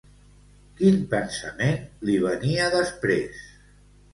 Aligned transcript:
Quin 0.79 0.97
pensament 1.11 1.77
li 2.09 2.17
venia 2.25 2.73
després? 2.77 3.45